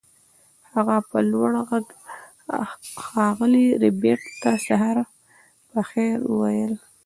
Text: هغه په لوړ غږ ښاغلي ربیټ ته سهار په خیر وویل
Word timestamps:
هغه 0.73 0.97
په 1.09 1.17
لوړ 1.31 1.51
غږ 1.69 1.87
ښاغلي 3.05 3.67
ربیټ 3.83 4.21
ته 4.41 4.51
سهار 4.67 4.97
په 5.69 5.79
خیر 5.89 6.15
وویل 6.31 6.73